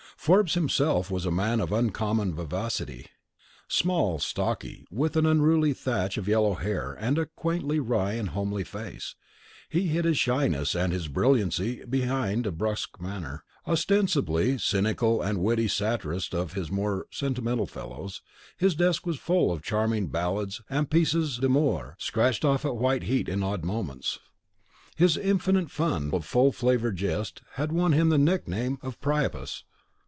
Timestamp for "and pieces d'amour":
20.69-21.95